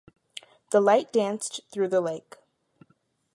The 0.71 0.81
light 0.81 1.13
danced 1.13 1.61
through 1.71 1.89
the 1.89 2.01
lake. 2.01 2.35